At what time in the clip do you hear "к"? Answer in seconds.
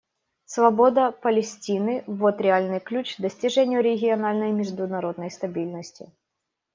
3.17-3.21